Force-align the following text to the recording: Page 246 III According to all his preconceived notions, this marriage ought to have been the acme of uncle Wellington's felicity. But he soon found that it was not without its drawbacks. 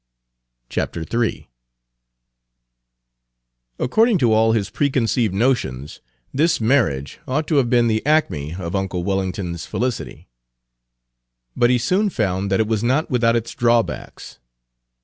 Page 0.67 0.77
246 0.93 1.13
III 1.23 1.49
According 3.77 4.17
to 4.17 4.33
all 4.33 4.53
his 4.53 4.71
preconceived 4.71 5.31
notions, 5.31 6.01
this 6.33 6.59
marriage 6.59 7.19
ought 7.27 7.45
to 7.45 7.57
have 7.57 7.69
been 7.69 7.85
the 7.85 8.03
acme 8.03 8.55
of 8.55 8.75
uncle 8.75 9.03
Wellington's 9.03 9.67
felicity. 9.67 10.27
But 11.55 11.69
he 11.69 11.77
soon 11.77 12.09
found 12.09 12.49
that 12.49 12.59
it 12.59 12.65
was 12.67 12.83
not 12.83 13.11
without 13.11 13.35
its 13.35 13.53
drawbacks. 13.53 14.39